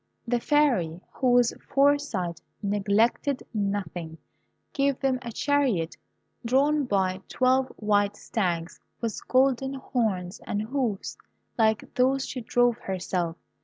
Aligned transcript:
The 0.27 0.39
Fairy, 0.39 0.99
whose 1.13 1.53
foresight 1.69 2.41
neglected 2.63 3.43
nothing, 3.53 4.17
gave 4.73 4.99
them 4.99 5.19
a 5.21 5.31
chariot, 5.31 5.95
drawn 6.43 6.85
by 6.85 7.21
twelve 7.29 7.67
white 7.75 8.15
stags 8.15 8.79
with 8.99 9.21
golden 9.27 9.75
horns 9.75 10.41
and 10.47 10.63
hoofs, 10.63 11.17
like 11.55 11.93
those 11.93 12.25
she 12.27 12.41
drove 12.41 12.79
herself. 12.79 13.35